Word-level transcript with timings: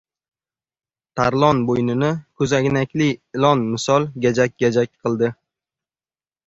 Tarlon 1.19 1.59
bo‘ynini 1.67 2.09
ko‘zoynakli 2.41 3.11
ilon 3.13 3.65
misol 3.75 4.09
gajak- 4.27 4.61
gajak 4.65 4.95
qildi. 5.03 5.33